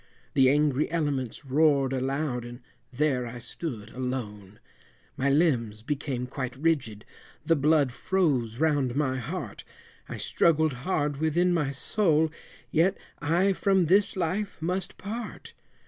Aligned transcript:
The 0.33 0.49
angry 0.49 0.89
elements 0.89 1.45
roared 1.45 1.93
aloud, 1.93 2.43
and 2.43 2.61
there 2.91 3.27
I 3.27 3.37
stood 3.37 3.91
alone, 3.91 4.59
My 5.15 5.29
limbs 5.29 5.83
became 5.83 6.25
quite 6.25 6.55
rigid, 6.55 7.05
the 7.45 7.55
blood 7.55 7.91
froze 7.91 8.57
round 8.57 8.95
my 8.95 9.17
heart, 9.17 9.63
I 10.09 10.17
struggled 10.17 10.73
hard 10.73 11.17
within 11.17 11.53
my 11.53 11.69
soul, 11.69 12.31
yet 12.71 12.97
I 13.21 13.53
from 13.53 13.85
this 13.85 14.15
life 14.15 14.59
must 14.59 14.97
part. 14.97 15.53